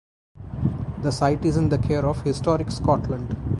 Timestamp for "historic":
2.23-2.71